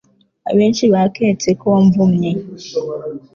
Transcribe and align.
Abenshi 0.49 0.83
baketse 0.93 1.49
ko 1.59 1.65
wamvumye 1.73 2.31